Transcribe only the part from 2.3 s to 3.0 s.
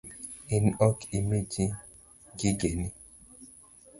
gigeni?